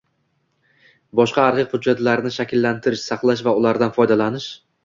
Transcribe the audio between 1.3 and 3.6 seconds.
arxiv hujjatlarini shakllantirish, saqlash va